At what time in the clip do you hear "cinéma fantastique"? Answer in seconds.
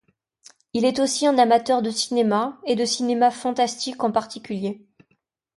2.85-4.03